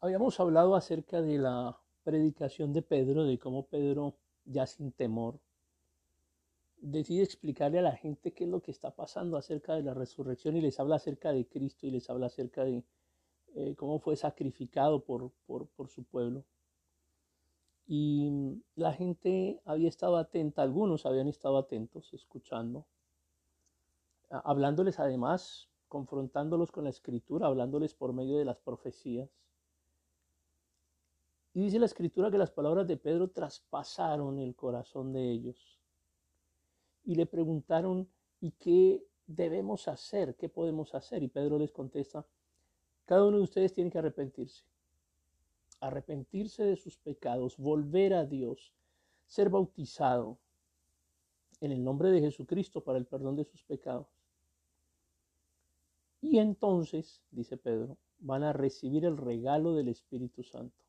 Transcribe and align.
Habíamos 0.00 0.38
hablado 0.38 0.76
acerca 0.76 1.20
de 1.20 1.38
la 1.38 1.80
predicación 2.04 2.72
de 2.72 2.82
Pedro, 2.82 3.24
de 3.24 3.36
cómo 3.36 3.66
Pedro, 3.66 4.14
ya 4.44 4.66
sin 4.66 4.92
temor, 4.92 5.40
decide 6.76 7.24
explicarle 7.24 7.80
a 7.80 7.82
la 7.82 7.96
gente 7.96 8.32
qué 8.32 8.44
es 8.44 8.50
lo 8.50 8.60
que 8.60 8.70
está 8.70 8.94
pasando 8.94 9.36
acerca 9.36 9.74
de 9.74 9.82
la 9.82 9.94
resurrección 9.94 10.56
y 10.56 10.60
les 10.60 10.78
habla 10.78 10.96
acerca 10.96 11.32
de 11.32 11.46
Cristo 11.46 11.88
y 11.88 11.90
les 11.90 12.08
habla 12.08 12.26
acerca 12.26 12.64
de 12.64 12.84
eh, 13.54 13.74
cómo 13.76 13.98
fue 13.98 14.14
sacrificado 14.14 15.00
por, 15.04 15.32
por, 15.46 15.66
por 15.68 15.88
su 15.88 16.04
pueblo. 16.04 16.44
Y 17.88 18.62
la 18.76 18.92
gente 18.92 19.60
había 19.64 19.88
estado 19.88 20.18
atenta, 20.18 20.62
algunos 20.62 21.04
habían 21.04 21.26
estado 21.26 21.58
atentos, 21.58 22.12
escuchando, 22.14 22.86
hablándoles 24.30 25.00
además, 25.00 25.68
confrontándolos 25.92 26.72
con 26.72 26.84
la 26.84 26.90
escritura, 26.90 27.48
hablándoles 27.48 27.92
por 27.92 28.14
medio 28.14 28.38
de 28.38 28.46
las 28.46 28.58
profecías. 28.58 29.28
Y 31.52 31.60
dice 31.60 31.78
la 31.78 31.84
escritura 31.84 32.30
que 32.30 32.38
las 32.38 32.50
palabras 32.50 32.88
de 32.88 32.96
Pedro 32.96 33.28
traspasaron 33.28 34.38
el 34.38 34.56
corazón 34.56 35.12
de 35.12 35.30
ellos. 35.30 35.78
Y 37.04 37.14
le 37.14 37.26
preguntaron, 37.26 38.08
¿y 38.40 38.52
qué 38.52 39.04
debemos 39.26 39.86
hacer? 39.86 40.34
¿Qué 40.34 40.48
podemos 40.48 40.94
hacer? 40.94 41.22
Y 41.22 41.28
Pedro 41.28 41.58
les 41.58 41.72
contesta, 41.72 42.26
cada 43.04 43.26
uno 43.26 43.36
de 43.36 43.42
ustedes 43.42 43.74
tiene 43.74 43.90
que 43.90 43.98
arrepentirse. 43.98 44.64
Arrepentirse 45.78 46.64
de 46.64 46.76
sus 46.76 46.96
pecados, 46.96 47.58
volver 47.58 48.14
a 48.14 48.24
Dios, 48.24 48.72
ser 49.26 49.50
bautizado 49.50 50.38
en 51.60 51.70
el 51.70 51.84
nombre 51.84 52.10
de 52.10 52.22
Jesucristo 52.22 52.82
para 52.82 52.96
el 52.96 53.04
perdón 53.04 53.36
de 53.36 53.44
sus 53.44 53.62
pecados. 53.62 54.21
Y 56.22 56.38
entonces, 56.38 57.20
dice 57.32 57.56
Pedro, 57.56 57.98
van 58.20 58.44
a 58.44 58.52
recibir 58.52 59.04
el 59.04 59.16
regalo 59.16 59.74
del 59.74 59.88
Espíritu 59.88 60.44
Santo. 60.44 60.82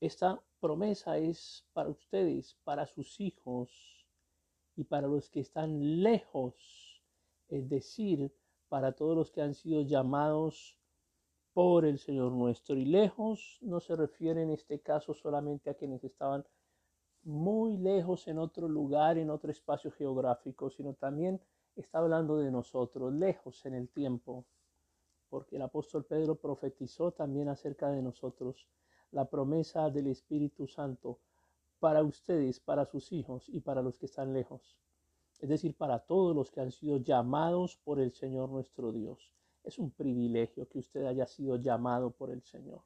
Esta 0.00 0.42
promesa 0.58 1.18
es 1.18 1.66
para 1.74 1.90
ustedes, 1.90 2.56
para 2.64 2.86
sus 2.86 3.20
hijos 3.20 4.06
y 4.74 4.84
para 4.84 5.06
los 5.06 5.28
que 5.28 5.40
están 5.40 6.02
lejos, 6.02 7.02
es 7.48 7.68
decir, 7.68 8.32
para 8.70 8.92
todos 8.92 9.14
los 9.14 9.30
que 9.30 9.42
han 9.42 9.54
sido 9.54 9.82
llamados 9.82 10.78
por 11.52 11.84
el 11.84 11.98
Señor 11.98 12.32
nuestro. 12.32 12.74
Y 12.74 12.86
lejos 12.86 13.58
no 13.60 13.80
se 13.80 13.96
refiere 13.96 14.42
en 14.42 14.50
este 14.50 14.80
caso 14.80 15.12
solamente 15.12 15.68
a 15.68 15.74
quienes 15.74 16.04
estaban 16.04 16.46
muy 17.22 17.76
lejos 17.76 18.28
en 18.28 18.38
otro 18.38 18.66
lugar, 18.66 19.18
en 19.18 19.28
otro 19.28 19.50
espacio 19.50 19.90
geográfico, 19.90 20.70
sino 20.70 20.94
también 20.94 21.40
está 21.80 21.98
hablando 21.98 22.38
de 22.38 22.50
nosotros, 22.50 23.12
lejos 23.12 23.64
en 23.66 23.74
el 23.74 23.88
tiempo, 23.88 24.44
porque 25.28 25.56
el 25.56 25.62
apóstol 25.62 26.04
Pedro 26.04 26.36
profetizó 26.36 27.12
también 27.12 27.48
acerca 27.48 27.90
de 27.90 28.02
nosotros 28.02 28.68
la 29.10 29.26
promesa 29.26 29.90
del 29.90 30.08
Espíritu 30.08 30.66
Santo 30.66 31.20
para 31.78 32.02
ustedes, 32.02 32.60
para 32.60 32.86
sus 32.86 33.12
hijos 33.12 33.48
y 33.48 33.60
para 33.60 33.82
los 33.82 33.98
que 33.98 34.06
están 34.06 34.32
lejos. 34.32 34.76
Es 35.38 35.48
decir, 35.48 35.76
para 35.76 36.00
todos 36.00 36.34
los 36.34 36.50
que 36.50 36.60
han 36.60 36.72
sido 36.72 36.98
llamados 36.98 37.76
por 37.76 38.00
el 38.00 38.12
Señor 38.12 38.48
nuestro 38.48 38.92
Dios. 38.92 39.32
Es 39.62 39.78
un 39.78 39.90
privilegio 39.90 40.68
que 40.68 40.78
usted 40.78 41.04
haya 41.04 41.26
sido 41.26 41.56
llamado 41.56 42.10
por 42.10 42.30
el 42.30 42.42
Señor. 42.42 42.82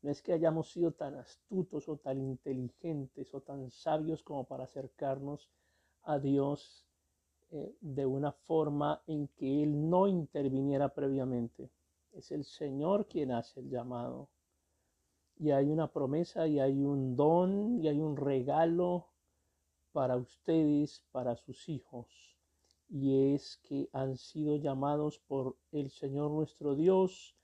No 0.00 0.10
es 0.10 0.22
que 0.22 0.32
hayamos 0.32 0.70
sido 0.70 0.92
tan 0.92 1.16
astutos 1.16 1.88
o 1.88 1.96
tan 1.96 2.20
inteligentes 2.20 3.34
o 3.34 3.40
tan 3.42 3.70
sabios 3.70 4.22
como 4.22 4.44
para 4.44 4.64
acercarnos 4.64 5.50
a 6.02 6.18
Dios 6.18 6.87
eh, 7.50 7.74
de 7.80 8.06
una 8.06 8.32
forma 8.32 9.02
en 9.06 9.28
que 9.28 9.62
Él 9.62 9.88
no 9.88 10.06
interviniera 10.06 10.94
previamente. 10.94 11.70
Es 12.12 12.30
el 12.30 12.44
Señor 12.44 13.06
quien 13.06 13.32
hace 13.32 13.60
el 13.60 13.70
llamado 13.70 14.28
y 15.38 15.50
hay 15.52 15.70
una 15.70 15.90
promesa 15.92 16.46
y 16.48 16.58
hay 16.58 16.82
un 16.82 17.14
don 17.14 17.78
y 17.80 17.88
hay 17.88 18.00
un 18.00 18.16
regalo 18.16 19.06
para 19.92 20.16
ustedes, 20.16 21.02
para 21.12 21.36
sus 21.36 21.68
hijos. 21.68 22.36
Y 22.88 23.34
es 23.34 23.58
que 23.62 23.88
han 23.92 24.16
sido 24.16 24.56
llamados 24.56 25.18
por 25.20 25.56
el 25.72 25.90
Señor 25.90 26.30
nuestro 26.30 26.74
Dios 26.74 27.36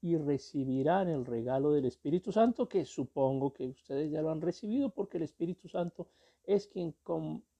y 0.00 0.16
recibirán 0.16 1.08
el 1.08 1.24
regalo 1.24 1.72
del 1.72 1.86
Espíritu 1.86 2.32
Santo, 2.32 2.68
que 2.68 2.84
supongo 2.84 3.52
que 3.52 3.66
ustedes 3.66 4.10
ya 4.10 4.22
lo 4.22 4.30
han 4.30 4.40
recibido 4.40 4.90
porque 4.90 5.16
el 5.16 5.24
Espíritu 5.24 5.68
Santo 5.68 6.08
es 6.44 6.66
quien 6.66 6.94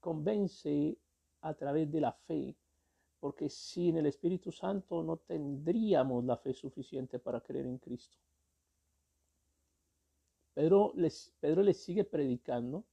convence 0.01 0.99
a 1.49 1.55
través 1.55 1.91
de 1.91 2.01
la 2.01 2.13
fe, 2.13 2.57
porque 3.21 3.49
sin 3.49 3.97
el 3.97 4.07
Espíritu 4.07 4.53
Santo 4.53 5.03
no 5.03 5.17
tendríamos 5.17 6.25
la 6.25 6.37
fe 6.37 6.53
suficiente 6.53 7.19
para 7.19 7.41
creer 7.41 7.67
en 7.67 7.79
Cristo. 7.79 8.19
Pedro 10.55 10.93
les, 10.97 11.33
Pedro 11.41 11.63
les 11.63 11.81
sigue 11.83 12.05
predicando 12.05 12.85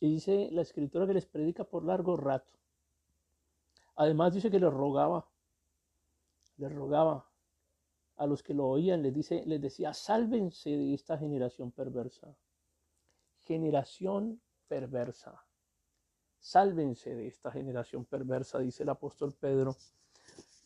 y 0.00 0.10
dice 0.10 0.48
la 0.50 0.62
escritura 0.62 1.06
que 1.06 1.14
les 1.14 1.26
predica 1.26 1.64
por 1.64 1.84
largo 1.84 2.16
rato. 2.16 2.58
Además 3.96 4.34
dice 4.34 4.50
que 4.50 4.58
les 4.58 4.72
rogaba, 4.72 5.28
les 6.56 6.72
rogaba 6.72 7.28
a 8.16 8.26
los 8.26 8.42
que 8.42 8.54
lo 8.54 8.66
oían, 8.66 9.02
les, 9.02 9.14
dice, 9.14 9.44
les 9.46 9.60
decía, 9.60 9.94
sálvense 9.94 10.70
de 10.70 10.94
esta 10.94 11.16
generación 11.18 11.70
perversa. 11.70 12.34
Generación 13.40 14.40
perversa. 14.68 15.44
Sálvense 16.42 17.14
de 17.14 17.28
esta 17.28 17.52
generación 17.52 18.04
perversa, 18.04 18.58
dice 18.58 18.82
el 18.82 18.88
apóstol 18.88 19.32
Pedro. 19.32 19.76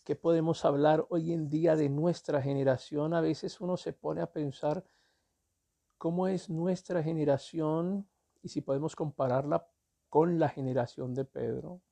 ¿Qué 0.04 0.16
podemos 0.16 0.64
hablar 0.64 1.04
hoy 1.10 1.34
en 1.34 1.50
día 1.50 1.76
de 1.76 1.90
nuestra 1.90 2.40
generación? 2.40 3.12
A 3.12 3.20
veces 3.20 3.60
uno 3.60 3.76
se 3.76 3.92
pone 3.92 4.22
a 4.22 4.32
pensar 4.32 4.82
cómo 5.98 6.28
es 6.28 6.48
nuestra 6.48 7.02
generación 7.02 8.08
y 8.40 8.48
si 8.48 8.62
podemos 8.62 8.96
compararla 8.96 9.68
con 10.08 10.38
la 10.38 10.48
generación 10.48 11.12
de 11.12 11.26
Pedro. 11.26 11.82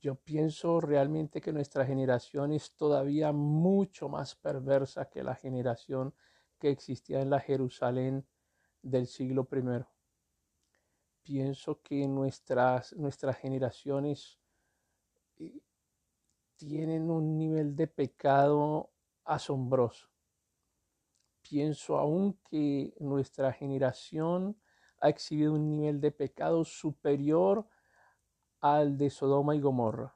Yo 0.00 0.14
pienso 0.14 0.80
realmente 0.80 1.40
que 1.40 1.52
nuestra 1.52 1.84
generación 1.84 2.52
es 2.52 2.76
todavía 2.76 3.32
mucho 3.32 4.08
más 4.08 4.36
perversa 4.36 5.10
que 5.10 5.24
la 5.24 5.34
generación 5.34 6.14
que 6.60 6.70
existía 6.70 7.20
en 7.20 7.30
la 7.30 7.40
Jerusalén 7.40 8.24
del 8.82 9.08
siglo 9.08 9.48
I. 9.50 9.97
Pienso 11.28 11.82
que 11.82 12.08
nuestras, 12.08 12.94
nuestras 12.94 13.36
generaciones 13.36 14.38
eh, 15.38 15.60
tienen 16.56 17.10
un 17.10 17.36
nivel 17.36 17.76
de 17.76 17.86
pecado 17.86 18.90
asombroso 19.24 20.08
pienso 21.48 21.98
aún 21.98 22.38
que 22.50 22.94
nuestra 23.00 23.52
generación 23.52 24.56
ha 25.00 25.08
exhibido 25.08 25.54
un 25.54 25.76
nivel 25.76 26.00
de 26.00 26.10
pecado 26.10 26.64
superior 26.64 27.66
al 28.60 28.98
de 28.98 29.10
Sodoma 29.10 29.54
y 29.54 29.60
Gomorra. 29.60 30.14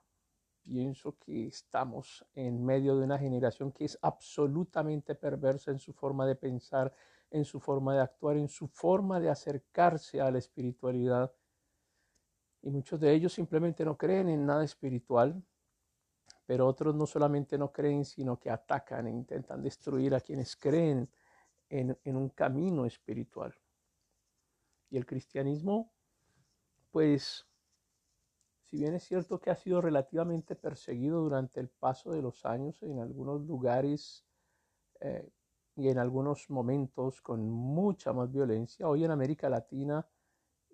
Pienso 0.62 1.17
que 1.19 1.47
estamos 1.47 2.25
en 2.35 2.64
medio 2.64 2.97
de 2.97 3.05
una 3.05 3.19
generación 3.19 3.73
que 3.73 3.85
es 3.85 3.99
absolutamente 4.03 5.14
perversa 5.14 5.70
en 5.70 5.81
su 5.81 5.93
forma 5.93 6.26
de 6.26 6.37
pensar, 6.37 6.94
en 7.32 7.46
su 7.46 7.61
forma 7.61 7.94
de 7.94 8.00
actuar, 8.02 8.37
en 8.37 8.49
su 8.49 8.69
forma 8.69 9.19
de 9.19 9.31
acercarse 9.31 10.20
a 10.20 10.31
la 10.31 10.38
espiritualidad. 10.38 11.32
Y 12.61 12.70
muchos 12.70 13.00
de 13.00 13.12
ellos 13.12 13.32
simplemente 13.32 13.84
no 13.84 13.96
creen 13.96 14.29
en 14.29 14.44
nada 14.44 14.62
espiritual, 14.62 15.43
pero 16.46 16.67
otros 16.67 16.94
no 16.94 17.06
solamente 17.06 17.56
no 17.56 17.73
creen, 17.73 18.05
sino 18.05 18.38
que 18.38 18.50
atacan 18.50 19.06
e 19.06 19.11
intentan 19.11 19.62
destruir 19.62 20.14
a 20.14 20.20
quienes 20.20 20.56
creen 20.56 21.08
en, 21.70 21.96
un 22.05 22.29
camino 22.29 22.84
espiritual. 22.84 23.55
Y 24.90 24.99
el 24.99 25.06
cristianismo, 25.06 25.90
pues, 26.90 27.46
si 28.64 28.76
bien 28.76 28.94
es 28.94 29.05
cierto 29.05 29.40
que 29.40 29.50
ha 29.50 29.56
sido 29.56 29.81
relativamente 29.81 30.55
perseguido 30.55 31.23
durante 31.23 31.61
el 31.61 31.70
paso 31.70 32.12
de 32.12 32.20
los 32.20 32.44
años 32.44 32.82
en 32.82 32.99
algunos 32.99 33.40
lugares 33.46 34.26
eh, 35.00 35.31
y 35.76 35.88
en 35.88 35.98
algunos 35.98 36.50
momentos 36.50 37.20
con 37.20 37.48
mucha 37.48 38.12
más 38.12 38.30
violencia, 38.30 38.88
hoy 38.88 39.04
en 39.04 39.10
América 39.10 39.48
Latina 39.48 40.06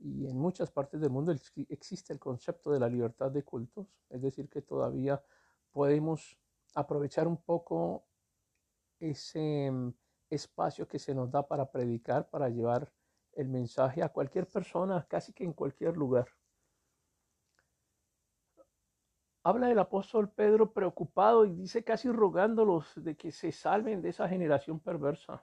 y 0.00 0.26
en 0.26 0.36
muchas 0.36 0.70
partes 0.70 1.00
del 1.00 1.10
mundo 1.10 1.34
existe 1.68 2.12
el 2.12 2.18
concepto 2.18 2.70
de 2.70 2.80
la 2.80 2.88
libertad 2.88 3.30
de 3.30 3.44
cultos, 3.44 3.86
es 4.08 4.22
decir, 4.22 4.48
que 4.48 4.62
todavía 4.62 5.22
podemos 5.72 6.38
aprovechar 6.74 7.26
un 7.26 7.36
poco 7.36 8.06
ese 9.00 9.70
espacio 10.30 10.86
que 10.86 10.98
se 10.98 11.14
nos 11.14 11.30
da 11.30 11.46
para 11.46 11.70
predicar, 11.70 12.28
para 12.28 12.48
llevar 12.48 12.92
el 13.32 13.48
mensaje 13.48 14.02
a 14.02 14.08
cualquier 14.08 14.48
persona, 14.48 15.06
casi 15.08 15.32
que 15.32 15.44
en 15.44 15.52
cualquier 15.52 15.96
lugar. 15.96 16.28
Habla 19.48 19.70
el 19.70 19.78
apóstol 19.78 20.28
Pedro 20.28 20.74
preocupado 20.74 21.46
y 21.46 21.54
dice 21.54 21.82
casi 21.82 22.12
rogándolos 22.12 22.92
de 22.96 23.16
que 23.16 23.32
se 23.32 23.50
salven 23.50 24.02
de 24.02 24.10
esa 24.10 24.28
generación 24.28 24.78
perversa. 24.78 25.42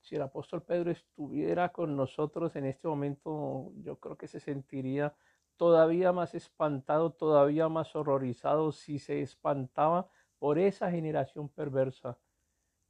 Si 0.00 0.16
el 0.16 0.22
apóstol 0.22 0.62
Pedro 0.62 0.90
estuviera 0.90 1.68
con 1.68 1.94
nosotros 1.94 2.56
en 2.56 2.64
este 2.64 2.88
momento, 2.88 3.72
yo 3.82 4.00
creo 4.00 4.16
que 4.16 4.26
se 4.26 4.40
sentiría 4.40 5.14
todavía 5.58 6.10
más 6.10 6.34
espantado, 6.34 7.12
todavía 7.12 7.68
más 7.68 7.94
horrorizado 7.94 8.72
si 8.72 8.98
se 8.98 9.20
espantaba 9.20 10.08
por 10.38 10.58
esa 10.58 10.90
generación 10.90 11.50
perversa 11.50 12.16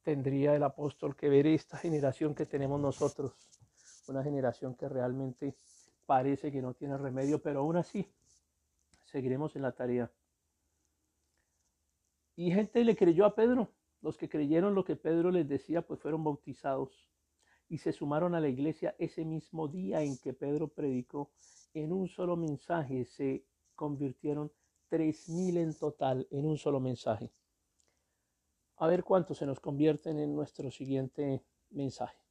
tendría 0.03 0.55
el 0.55 0.62
apóstol 0.62 1.17
que 1.17 1.29
ver 1.29 1.49
esta 1.49 1.76
generación 1.76 2.37
que 2.37 2.47
tenemos 2.47 2.81
nosotros, 2.81 3.32
una 4.06 4.23
generación 4.23 4.76
que 4.76 4.88
realmente 4.88 5.56
parece 6.06 6.53
que 6.53 6.62
no 6.62 6.73
tiene 6.75 6.97
remedio, 6.97 7.43
pero 7.43 7.59
aún 7.59 7.79
así 7.79 8.09
seguiremos 9.09 9.57
en 9.57 9.63
la 9.63 9.73
tarea. 9.73 10.11
Y 12.37 12.53
gente 12.53 12.85
le 12.85 12.97
creyó 12.97 13.25
a 13.25 13.35
Pedro. 13.35 13.73
Los 14.01 14.17
que 14.17 14.29
creyeron 14.29 14.75
lo 14.75 14.85
que 14.85 14.95
Pedro 14.95 15.31
les 15.31 15.49
decía, 15.49 15.83
pues 15.83 16.01
fueron 16.01 16.23
bautizados 16.23 17.09
y 17.69 17.79
se 17.79 17.93
sumaron 17.93 18.35
a 18.35 18.41
la 18.41 18.49
iglesia 18.49 18.95
ese 18.99 19.25
mismo 19.25 19.69
día 19.69 20.03
en 20.03 20.19
que 20.19 20.33
Pedro 20.33 20.69
predicó. 20.69 21.31
En 21.75 21.93
un 21.93 22.09
solo 22.09 22.37
mensaje 22.37 23.05
se 23.05 23.45
convirtieron 23.75 24.51
tres 24.89 25.29
mil 25.29 25.59
en 25.59 25.75
total 25.75 26.27
en 26.31 26.47
un 26.47 26.57
solo 26.57 26.81
mensaje. 26.81 27.31
A 28.77 28.87
ver 28.87 29.05
cuántos 29.05 29.39
se 29.39 29.47
nos 29.47 29.61
convierten 29.61 30.19
en 30.19 30.35
nuestro 30.35 30.71
siguiente 30.71 31.45
mensaje. 31.71 32.28